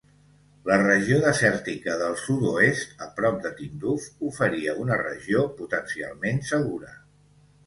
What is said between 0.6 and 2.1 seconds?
La regió desèrtica